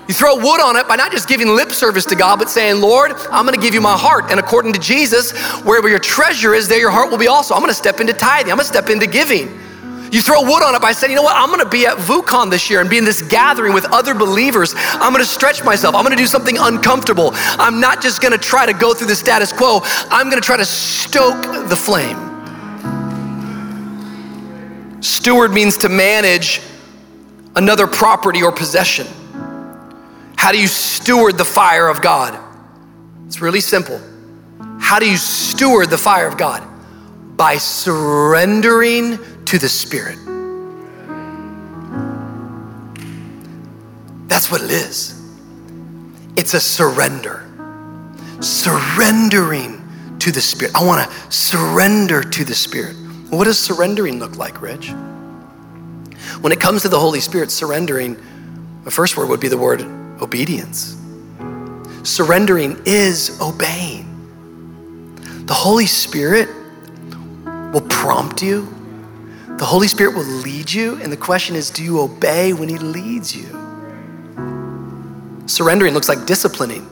[0.06, 2.80] You throw wood on it by not just giving lip service to God, but saying,
[2.82, 4.26] Lord, I'm gonna give you my heart.
[4.30, 7.54] And according to Jesus, wherever your treasure is, there your heart will be also.
[7.54, 9.48] I'm gonna step into tithing, I'm gonna step into giving.
[10.12, 12.50] You throw wood on it by saying, you know what, I'm gonna be at VUCON
[12.50, 14.74] this year and be in this gathering with other believers.
[14.76, 15.94] I'm gonna stretch myself.
[15.94, 17.30] I'm gonna do something uncomfortable.
[17.34, 20.66] I'm not just gonna try to go through the status quo, I'm gonna try to
[20.66, 22.27] stoke the flame.
[25.00, 26.60] Steward means to manage
[27.54, 29.06] another property or possession.
[30.36, 32.38] How do you steward the fire of God?
[33.26, 34.00] It's really simple.
[34.80, 36.62] How do you steward the fire of God?
[37.36, 40.18] By surrendering to the Spirit.
[44.28, 45.20] That's what it is.
[46.36, 47.44] It's a surrender.
[48.40, 50.74] Surrendering to the Spirit.
[50.74, 52.96] I want to surrender to the Spirit.
[53.30, 54.90] What does surrendering look like, Rich?
[56.40, 58.16] When it comes to the Holy Spirit, surrendering,
[58.84, 59.82] the first word would be the word
[60.22, 60.96] obedience.
[62.04, 64.06] Surrendering is obeying.
[65.46, 66.48] The Holy Spirit
[67.72, 68.74] will prompt you,
[69.58, 72.78] the Holy Spirit will lead you, and the question is do you obey when He
[72.78, 73.48] leads you?
[75.46, 76.86] Surrendering looks like disciplining.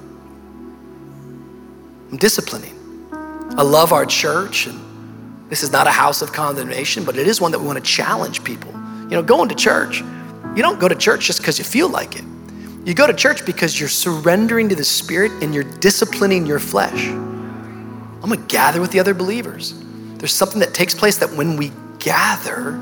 [2.10, 2.74] I'm disciplining.
[3.12, 4.80] I love our church, and
[5.48, 7.84] this is not a house of condemnation, but it is one that we want to
[7.84, 8.72] challenge people.
[9.02, 10.00] You know, going to church,
[10.56, 12.24] you don't go to church just because you feel like it.
[12.84, 17.08] You go to church because you're surrendering to the Spirit and you're disciplining your flesh.
[17.08, 19.74] I'm gonna gather with the other believers.
[20.18, 22.80] There's something that takes place that when we gather,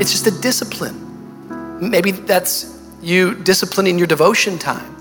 [0.00, 1.90] it's just a discipline.
[1.90, 4.96] Maybe that's you disciplining your devotion time,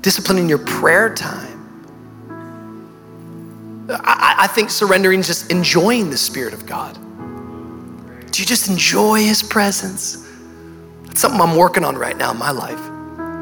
[0.00, 1.55] disciplining your prayer time.
[3.88, 6.94] I, I think surrendering is just enjoying the Spirit of God.
[8.32, 10.28] Do you just enjoy His presence?
[11.04, 12.80] That's something I'm working on right now in my life.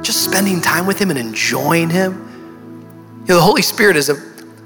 [0.04, 2.12] Just spending time with Him and enjoying Him.
[3.22, 4.16] You know, the Holy Spirit is a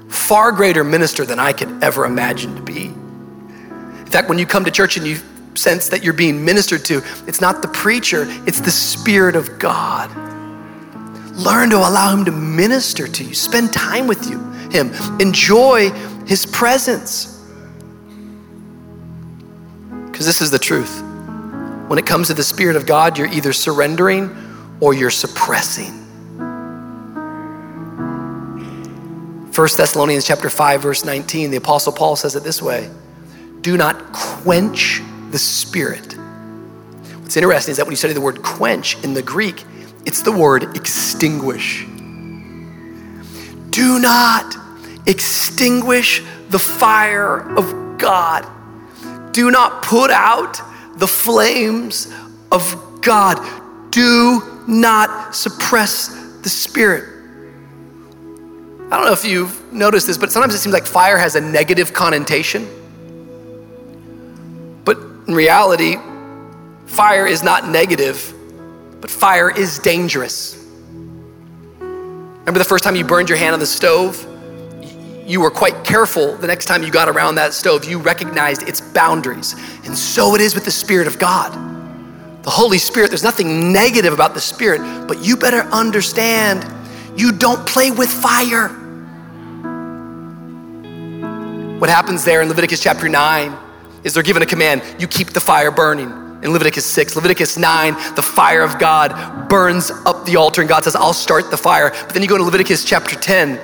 [0.09, 2.85] far greater minister than I could ever imagine to be.
[2.85, 5.17] In fact, when you come to church and you
[5.55, 10.09] sense that you're being ministered to, it's not the preacher, it's the Spirit of God.
[11.35, 15.89] Learn to allow Him to minister to you, spend time with you, Him, enjoy
[16.25, 17.43] His presence.
[20.05, 21.01] Because this is the truth.
[21.87, 24.35] When it comes to the Spirit of God, you're either surrendering
[24.79, 25.99] or you're suppressing.
[29.59, 32.89] 1 Thessalonians chapter 5 verse 19 the apostle Paul says it this way
[33.59, 35.01] do not quench
[35.31, 36.13] the spirit
[37.19, 39.65] what's interesting is that when you study the word quench in the Greek
[40.05, 41.85] it's the word extinguish
[43.69, 44.55] do not
[45.09, 48.45] extinguish the fire of God
[49.31, 50.59] do not put out
[50.97, 52.13] the flames
[52.51, 53.37] of God.
[53.91, 56.09] Do not suppress
[56.41, 57.05] the Spirit.
[58.91, 61.41] I don't know if you've noticed this, but sometimes it seems like fire has a
[61.41, 62.67] negative connotation.
[64.83, 65.97] But in reality,
[66.87, 68.33] fire is not negative,
[68.99, 70.55] but fire is dangerous.
[71.79, 74.25] Remember the first time you burned your hand on the stove?
[75.29, 77.85] You were quite careful the next time you got around that stove.
[77.85, 79.53] You recognized its boundaries.
[79.85, 81.53] And so it is with the Spirit of God.
[82.43, 86.65] The Holy Spirit, there's nothing negative about the Spirit, but you better understand
[87.15, 88.69] you don't play with fire.
[91.77, 93.55] What happens there in Leviticus chapter 9
[94.03, 96.09] is they're given a command you keep the fire burning.
[96.41, 100.85] In Leviticus 6, Leviticus 9, the fire of God burns up the altar, and God
[100.85, 101.91] says, I'll start the fire.
[101.91, 103.59] But then you go to Leviticus chapter 10,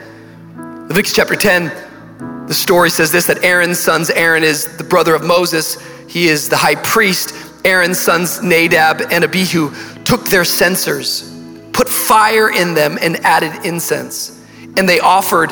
[0.87, 5.23] Leviticus chapter 10, the story says this that Aaron's sons, Aaron is the brother of
[5.23, 7.33] Moses, he is the high priest.
[7.65, 11.33] Aaron's sons, Nadab and Abihu, took their censers,
[11.73, 14.45] put fire in them, and added incense.
[14.77, 15.49] And they offered,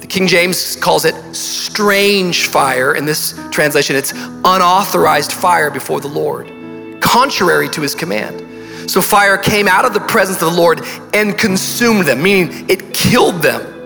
[0.00, 2.96] the King James calls it strange fire.
[2.96, 6.50] In this translation, it's unauthorized fire before the Lord,
[7.00, 8.90] contrary to his command.
[8.90, 10.80] So fire came out of the presence of the Lord
[11.14, 13.77] and consumed them, meaning it killed them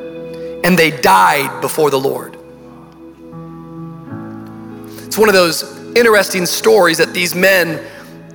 [0.65, 2.37] and they died before the Lord.
[5.07, 5.63] It's one of those
[5.97, 7.85] interesting stories that these men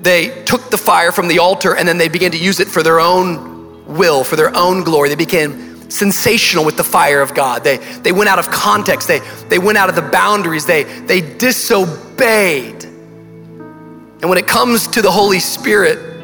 [0.01, 2.83] they took the fire from the altar and then they began to use it for
[2.83, 5.09] their own will, for their own glory.
[5.09, 7.63] They became sensational with the fire of God.
[7.63, 9.07] They, they went out of context.
[9.07, 10.65] They, they went out of the boundaries.
[10.65, 12.83] They, they disobeyed.
[12.83, 16.15] And when it comes to the Holy Spirit,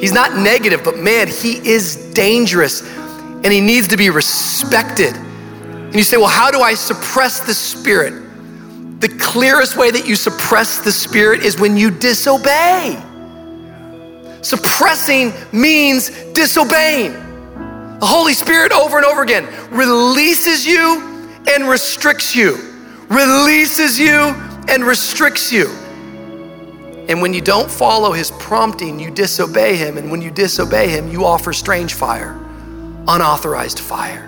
[0.00, 2.82] He's not negative, but man, He is dangerous
[3.44, 5.14] and he needs to be respected.
[5.14, 8.12] And you say, well, how do I suppress the spirit?
[9.00, 13.00] The clearest way that you suppress the spirit is when you disobey.
[14.42, 17.12] Suppressing means disobeying.
[18.00, 22.56] The Holy Spirit over and over again releases you and restricts you,
[23.08, 24.34] releases you
[24.68, 25.68] and restricts you.
[27.08, 29.96] And when you don't follow his prompting, you disobey him.
[29.96, 32.38] And when you disobey him, you offer strange fire
[33.08, 34.26] unauthorized fire.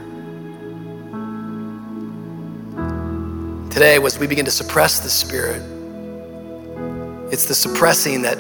[3.71, 5.62] Today, as we begin to suppress the Spirit,
[7.31, 8.38] it's the suppressing that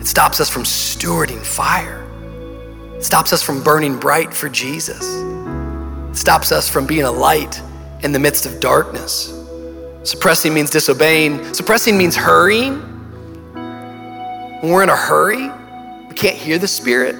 [0.00, 2.00] it stops us from stewarding fire.
[2.96, 5.04] It stops us from burning bright for Jesus.
[6.10, 7.60] It stops us from being a light
[8.02, 9.34] in the midst of darkness.
[10.04, 11.52] Suppressing means disobeying.
[11.52, 12.80] Suppressing means hurrying.
[14.60, 15.50] When we're in a hurry,
[16.08, 17.16] we can't hear the Spirit.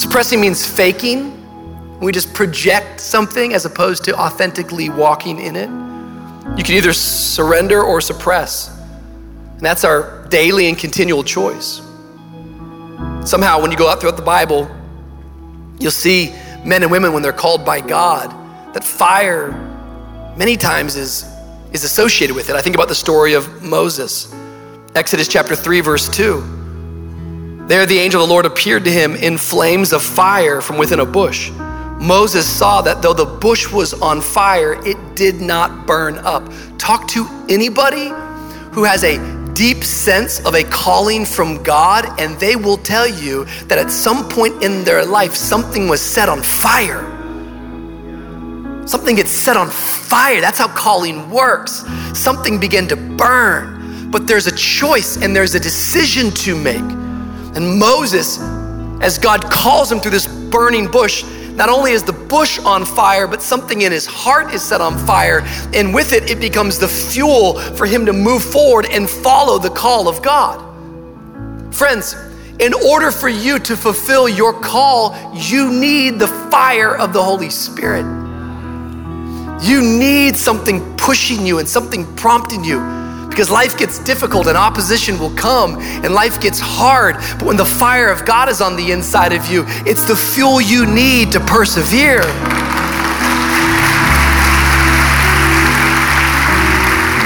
[0.00, 2.00] Suppressing means faking.
[2.00, 5.68] We just project something as opposed to authentically walking in it.
[6.56, 8.74] You can either surrender or suppress.
[8.78, 11.82] And that's our daily and continual choice.
[13.26, 14.70] Somehow, when you go out throughout the Bible,
[15.78, 16.30] you'll see
[16.64, 18.30] men and women when they're called by God,
[18.72, 19.50] that fire
[20.34, 21.26] many times is,
[21.74, 22.56] is associated with it.
[22.56, 24.34] I think about the story of Moses,
[24.94, 26.59] Exodus chapter 3, verse 2.
[27.70, 30.98] There, the angel of the Lord appeared to him in flames of fire from within
[30.98, 31.52] a bush.
[32.00, 36.50] Moses saw that though the bush was on fire, it did not burn up.
[36.78, 38.08] Talk to anybody
[38.72, 39.18] who has a
[39.54, 44.28] deep sense of a calling from God, and they will tell you that at some
[44.28, 47.06] point in their life, something was set on fire.
[48.84, 50.40] Something gets set on fire.
[50.40, 51.84] That's how calling works.
[52.14, 56.99] Something began to burn, but there's a choice and there's a decision to make.
[57.56, 58.38] And Moses,
[59.00, 61.24] as God calls him through this burning bush,
[61.54, 64.96] not only is the bush on fire, but something in his heart is set on
[65.06, 65.42] fire.
[65.74, 69.70] And with it, it becomes the fuel for him to move forward and follow the
[69.70, 70.66] call of God.
[71.74, 72.14] Friends,
[72.60, 77.50] in order for you to fulfill your call, you need the fire of the Holy
[77.50, 78.04] Spirit.
[79.62, 82.99] You need something pushing you and something prompting you
[83.40, 87.14] because life gets difficult and opposition will come and life gets hard.
[87.38, 90.60] But when the fire of God is on the inside of you, it's the fuel
[90.60, 92.20] you need to persevere.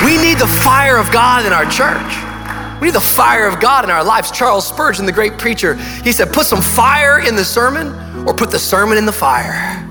[0.07, 2.81] We need the fire of God in our church.
[2.81, 4.31] We need the fire of God in our lives.
[4.31, 7.89] Charles Spurgeon, the great preacher, he said, Put some fire in the sermon
[8.25, 9.83] or put the sermon in the fire.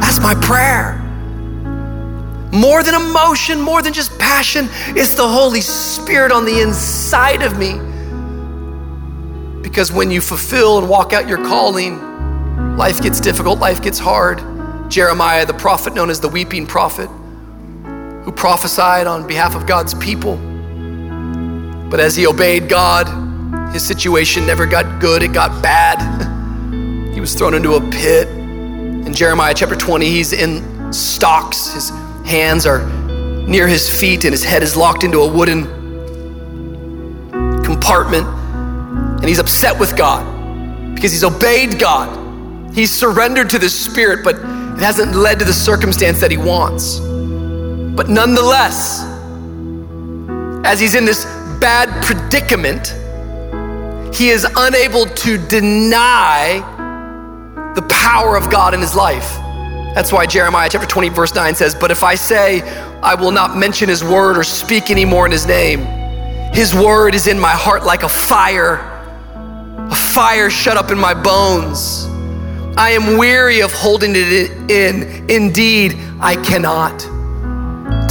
[0.00, 1.05] That's my prayer.
[2.52, 7.58] More than emotion, more than just passion, it's the Holy Spirit on the inside of
[7.58, 7.74] me.
[9.62, 14.40] Because when you fulfill and walk out your calling, life gets difficult, life gets hard.
[14.88, 17.08] Jeremiah, the prophet known as the weeping prophet,
[18.24, 20.36] who prophesied on behalf of God's people.
[21.90, 23.06] But as he obeyed God,
[23.72, 26.00] his situation never got good, it got bad.
[27.14, 28.28] he was thrown into a pit.
[28.28, 31.72] In Jeremiah chapter 20, he's in stocks.
[31.72, 31.90] His
[32.26, 32.86] hands are
[33.46, 35.64] near his feet, and his head is locked into a wooden
[37.64, 38.26] compartment.
[38.26, 42.74] And he's upset with God because he's obeyed God.
[42.74, 46.98] He's surrendered to the Spirit, but it hasn't led to the circumstance that he wants.
[46.98, 49.02] But nonetheless,
[50.66, 51.24] as he's in this
[51.60, 52.88] bad predicament,
[54.14, 56.60] he is unable to deny
[57.74, 59.38] the power of God in his life.
[59.96, 62.60] That's why Jeremiah chapter 20, verse 9 says, But if I say,
[63.00, 65.80] I will not mention his word or speak anymore in his name,
[66.52, 68.74] his word is in my heart like a fire,
[69.90, 72.04] a fire shut up in my bones.
[72.76, 75.30] I am weary of holding it in.
[75.30, 77.15] Indeed, I cannot.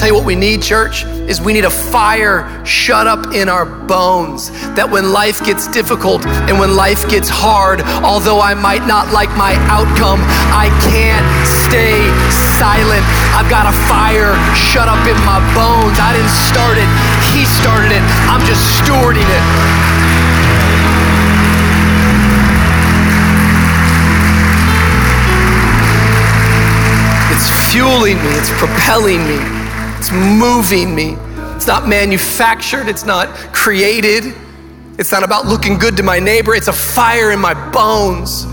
[0.05, 3.65] Tell you what we need, church, is we need a fire shut up in our
[3.65, 4.53] bones.
[4.77, 9.33] That when life gets difficult and when life gets hard, although I might not like
[9.33, 10.21] my outcome,
[10.53, 11.25] I can't
[11.65, 12.05] stay
[12.53, 13.01] silent.
[13.33, 15.97] I've got a fire shut up in my bones.
[15.97, 16.85] I didn't start it,
[17.33, 18.05] He started it.
[18.29, 19.43] I'm just stewarding it.
[27.33, 29.64] It's fueling me, it's propelling me.
[30.05, 31.17] It's moving me.
[31.55, 34.35] It's not manufactured, it's not created.
[34.99, 38.45] It's not about looking good to my neighbor, it's a fire in my bones.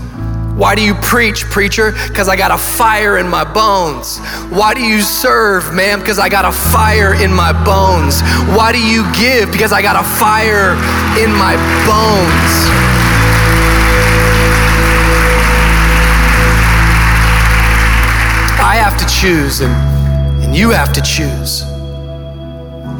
[0.57, 1.91] Why do you preach, preacher?
[2.07, 4.17] Because I got a fire in my bones.
[4.49, 5.99] Why do you serve, ma'am?
[5.99, 8.21] Because I got a fire in my bones.
[8.57, 9.51] Why do you give?
[9.51, 10.73] Because I got a fire
[11.21, 11.53] in my
[11.85, 12.53] bones.
[18.59, 19.92] I have to choose, and
[20.53, 21.63] you have to choose.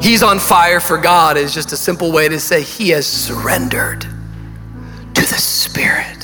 [0.03, 4.01] He's on fire for God is just a simple way to say he has surrendered
[4.01, 6.17] to the Spirit.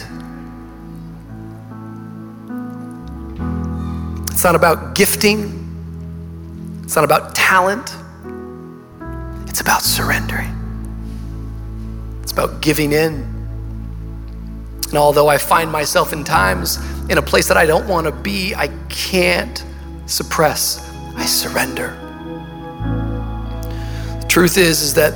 [4.32, 7.96] It's not about gifting, it's not about talent,
[9.48, 10.56] it's about surrendering.
[12.24, 13.14] It's about giving in.
[14.88, 18.12] And although I find myself in times in a place that I don't want to
[18.12, 19.64] be, I can't
[20.08, 20.89] suppress
[21.20, 21.89] I surrender.
[24.22, 25.13] The truth is, is that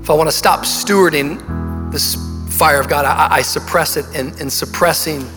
[0.00, 2.14] if I want to stop stewarding this
[2.56, 5.28] fire of God, I, I suppress it, and, and suppressing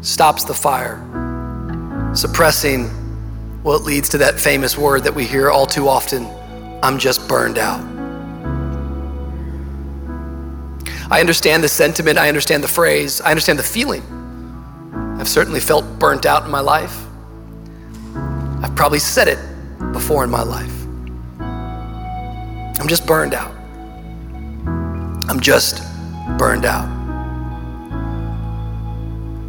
[0.00, 1.02] stops the fire.
[2.14, 2.90] Suppressing,
[3.62, 6.26] well, it leads to that famous word that we hear all too often
[6.82, 7.80] I'm just burned out.
[11.10, 14.02] I understand the sentiment, I understand the phrase, I understand the feeling.
[15.18, 17.05] I've certainly felt burnt out in my life.
[18.62, 19.38] I've probably said it
[19.92, 20.72] before in my life.
[22.78, 23.52] I'm just burned out.
[25.28, 25.82] I'm just
[26.38, 26.86] burned out.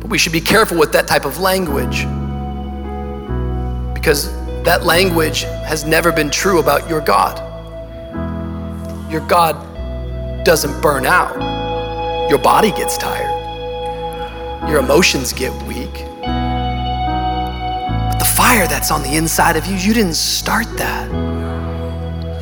[0.01, 2.03] But we should be careful with that type of language
[3.93, 4.31] because
[4.63, 7.37] that language has never been true about your God.
[9.11, 9.55] Your God
[10.43, 13.29] doesn't burn out, your body gets tired,
[14.69, 16.06] your emotions get weak
[18.35, 21.07] fire that's on the inside of you, you didn't start that.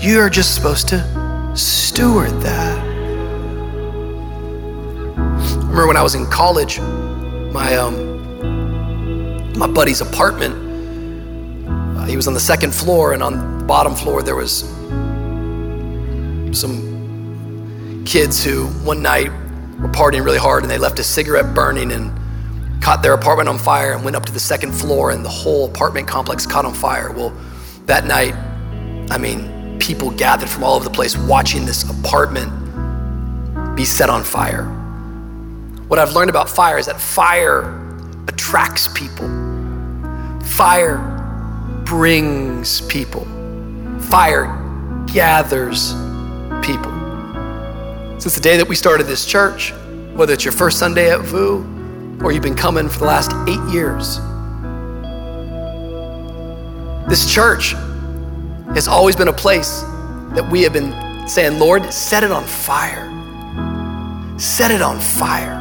[0.01, 2.83] You are just supposed to steward that.
[5.61, 8.13] Remember when I was in college, my um,
[9.57, 10.55] my buddy's apartment.
[11.67, 14.61] Uh, he was on the second floor, and on the bottom floor there was
[16.57, 19.29] some kids who one night
[19.79, 22.11] were partying really hard and they left a cigarette burning and
[22.85, 25.65] caught their apartment on fire and went up to the second floor and the whole
[25.65, 27.11] apartment complex caught on fire.
[27.11, 27.35] Well,
[27.87, 28.35] that night,
[29.09, 32.51] I mean, people gathered from all over the place watching this apartment
[33.75, 34.65] be set on fire.
[35.87, 37.63] What I've learned about fire is that fire
[38.27, 39.27] attracts people.
[40.43, 40.99] Fire
[41.85, 43.25] brings people.
[43.99, 44.45] Fire
[45.11, 45.93] gathers
[46.61, 46.91] people.
[48.19, 49.73] Since the day that we started this church,
[50.13, 51.74] whether it's your first Sunday at VOUS
[52.23, 54.19] or you've been coming for the last eight years,
[57.07, 57.73] this church
[58.73, 59.81] has always been a place
[60.33, 63.11] that we have been saying, Lord, set it on fire.
[64.39, 65.53] Set it on fire.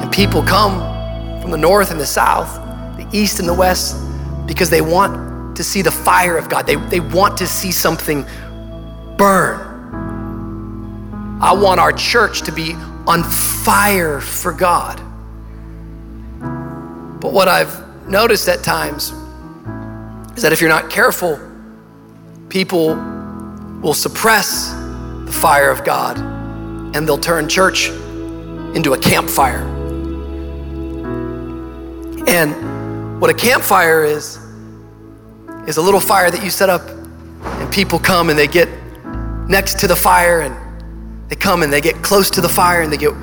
[0.00, 2.54] And people come from the north and the south,
[2.96, 3.96] the east and the west,
[4.46, 6.66] because they want to see the fire of God.
[6.66, 8.24] They, they want to see something
[9.16, 9.60] burn.
[11.40, 12.74] I want our church to be
[13.06, 15.00] on fire for God.
[17.24, 19.14] But what I've noticed at times
[20.36, 21.40] is that if you're not careful,
[22.50, 22.96] people
[23.80, 24.68] will suppress
[25.24, 29.62] the fire of God and they'll turn church into a campfire.
[32.28, 34.38] And what a campfire is,
[35.66, 38.68] is a little fire that you set up, and people come and they get
[39.48, 40.54] next to the fire and
[41.30, 43.14] they come and they get close to the fire and they get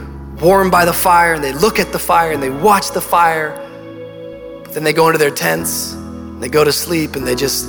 [0.41, 3.67] warmed by the fire and they look at the fire and they watch the fire.
[4.73, 5.97] Then they go into their tents,
[6.39, 7.67] they go to sleep, and they just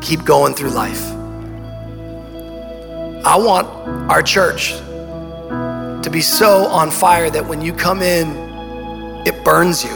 [0.00, 1.00] keep going through life.
[3.24, 3.68] I want
[4.10, 4.70] our church
[6.02, 8.28] to be so on fire that when you come in,
[9.26, 9.90] it burns you.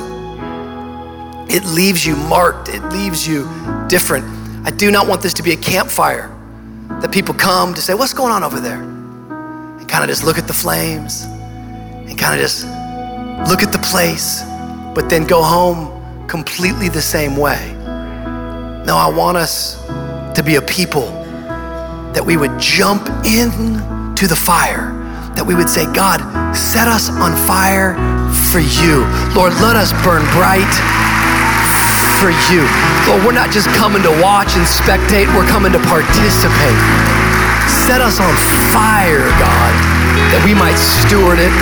[1.48, 3.48] It leaves you marked, it leaves you
[3.88, 4.24] different.
[4.64, 6.28] I do not want this to be a campfire
[7.00, 8.80] that people come to say, What's going on over there?
[8.80, 12.64] And kind of just look at the flames and kind of just
[13.50, 14.42] look at the place,
[14.94, 17.74] but then go home completely the same way.
[18.86, 19.82] No, I want us
[20.34, 21.06] to be a people
[22.12, 24.92] that we would jump into the fire,
[25.34, 26.20] that we would say, God,
[26.54, 27.98] set us on fire
[28.52, 29.02] for you.
[29.34, 30.74] Lord, let us burn bright
[32.22, 32.62] for you.
[33.10, 36.78] Lord, we're not just coming to watch and spectate, we're coming to participate.
[37.66, 38.32] Set us on
[38.72, 39.72] fire, God,
[40.32, 41.52] that we might steward it,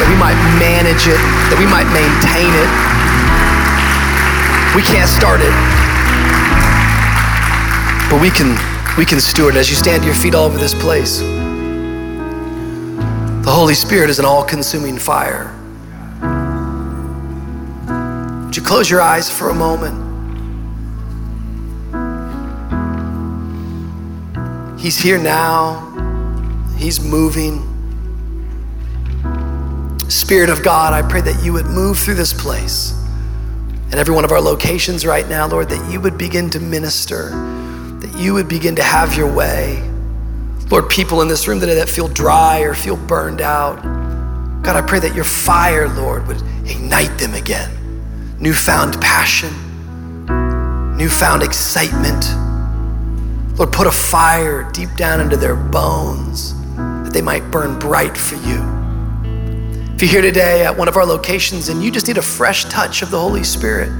[0.00, 1.20] that we might manage it,
[1.52, 2.89] that we might maintain it.
[4.76, 5.50] We can't start it,
[8.08, 8.56] but we can
[8.96, 11.18] we can steward as you stand to your feet all over this place.
[13.44, 15.52] The Holy Spirit is an all consuming fire.
[18.44, 19.98] Would you close your eyes for a moment?
[24.80, 25.80] He's here now,
[26.78, 27.66] He's moving.
[30.08, 32.99] Spirit of God, I pray that you would move through this place
[33.90, 37.30] and every one of our locations right now, Lord, that you would begin to minister
[38.00, 39.82] that you would begin to have your way.
[40.70, 43.76] Lord, people in this room today that feel dry or feel burned out,
[44.62, 47.70] God, I pray that your fire, Lord, would ignite them again.
[48.38, 49.50] Newfound passion,
[50.96, 52.24] newfound excitement.
[53.58, 58.36] Lord, put a fire deep down into their bones that they might burn bright for
[58.36, 58.79] you.
[60.00, 62.64] If you're here today at one of our locations and you just need a fresh
[62.64, 63.90] touch of the Holy Spirit,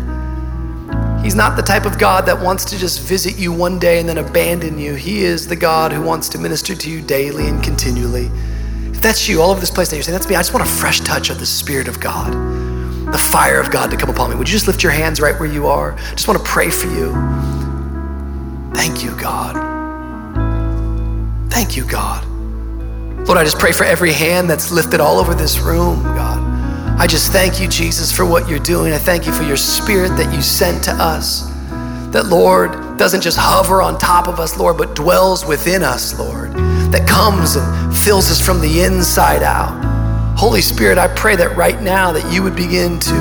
[1.23, 4.09] He's not the type of God that wants to just visit you one day and
[4.09, 4.95] then abandon you.
[4.95, 8.31] He is the God who wants to minister to you daily and continually.
[8.87, 10.67] If that's you, all over this place, that you're saying, That's me, I just want
[10.67, 12.33] a fresh touch of the Spirit of God,
[13.13, 14.37] the fire of God to come upon me.
[14.37, 15.93] Would you just lift your hands right where you are?
[15.93, 17.13] I just want to pray for you.
[18.73, 19.55] Thank you, God.
[21.51, 22.30] Thank you, God.
[23.31, 26.43] Lord, I just pray for every hand that's lifted all over this room, God.
[26.99, 28.93] I just thank you, Jesus, for what you're doing.
[28.93, 31.49] I thank you for your spirit that you sent to us.
[32.11, 36.53] That, Lord, doesn't just hover on top of us, Lord, but dwells within us, Lord.
[36.91, 39.81] That comes and fills us from the inside out.
[40.37, 43.14] Holy Spirit, I pray that right now that you would begin to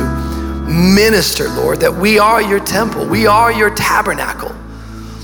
[0.68, 4.56] minister, Lord, that we are your temple, we are your tabernacle.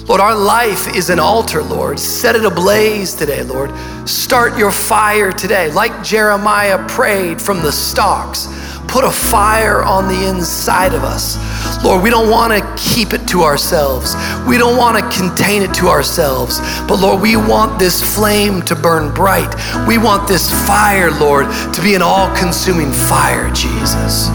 [0.08, 2.00] Lord, our life is an altar, Lord.
[2.00, 3.72] Set it ablaze today, Lord.
[4.08, 5.72] Start your fire today.
[5.72, 8.48] Like Jeremiah prayed from the stocks,
[8.88, 11.38] put a fire on the inside of us.
[11.84, 14.14] Lord, we don't want to keep it to ourselves.
[14.48, 16.60] We don't want to contain it to ourselves.
[16.88, 19.56] But Lord, we want this flame to burn bright.
[19.88, 24.30] We want this fire, Lord, to be an all consuming fire, Jesus.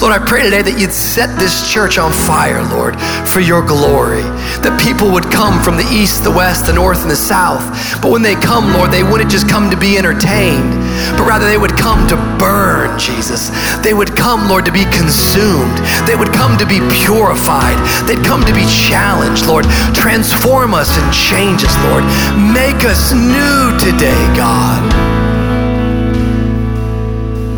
[0.00, 4.22] Lord, I pray today that you'd set this church on fire, Lord, for your glory.
[4.62, 7.62] That people would come from the east, the west, the north, and the south.
[8.02, 10.74] But when they come, Lord, they wouldn't just come to be entertained,
[11.14, 13.50] but rather they would come to burn, Jesus.
[13.82, 15.78] They would come, Lord, to be consumed.
[16.06, 17.78] They would come to be purified.
[18.06, 19.66] They'd come to be challenged, Lord.
[19.94, 22.02] Transform us and change us, Lord.
[22.50, 24.82] Make us new today, God.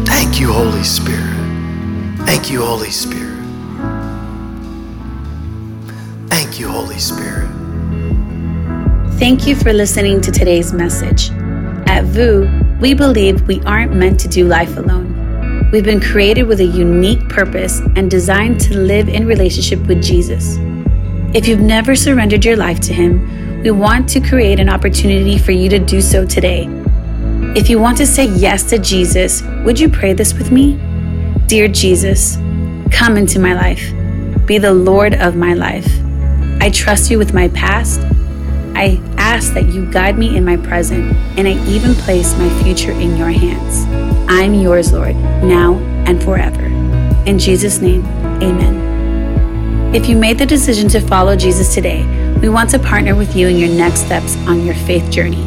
[0.04, 1.23] Thank you, Holy Spirit.
[2.26, 3.38] Thank you, Holy Spirit.
[6.28, 7.48] Thank you, Holy Spirit.
[9.18, 11.30] Thank you for listening to today's message.
[11.86, 15.70] At VOUS, we believe we aren't meant to do life alone.
[15.70, 20.56] We've been created with a unique purpose and designed to live in relationship with Jesus.
[21.34, 25.52] If you've never surrendered your life to Him, we want to create an opportunity for
[25.52, 26.68] you to do so today.
[27.56, 30.78] If you want to say yes to Jesus, would you pray this with me?
[31.46, 32.36] Dear Jesus,
[32.90, 33.92] come into my life.
[34.46, 35.88] Be the Lord of my life.
[36.60, 38.00] I trust you with my past
[38.76, 41.04] I ask that you guide me in my present,
[41.38, 43.86] and I even place my future in your hands.
[44.28, 45.74] I'm yours, Lord, now
[46.06, 46.64] and forever.
[47.24, 48.04] In Jesus' name,
[48.42, 49.94] amen.
[49.94, 52.04] If you made the decision to follow Jesus today,
[52.40, 55.44] we want to partner with you in your next steps on your faith journey.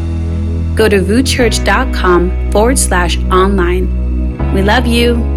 [0.74, 4.54] Go to vouschurch.com forward slash online.
[4.54, 5.37] We love you.